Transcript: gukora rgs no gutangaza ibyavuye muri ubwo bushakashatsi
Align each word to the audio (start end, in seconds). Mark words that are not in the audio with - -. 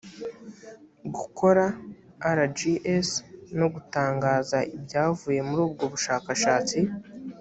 gukora 1.15 1.65
rgs 2.37 3.07
no 3.59 3.67
gutangaza 3.73 4.57
ibyavuye 4.75 5.39
muri 5.47 5.61
ubwo 5.67 5.83
bushakashatsi 5.93 6.79